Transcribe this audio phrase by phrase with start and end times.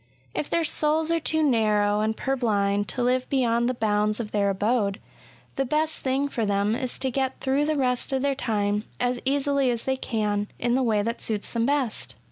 [0.33, 4.49] If their souls are too narrow and purblind to live beyond the bounds of their
[4.49, 4.99] abode,
[5.57, 9.19] the best thing for them is to get through the rest of their time as
[9.25, 12.15] easily as they can, in the way that suits them best.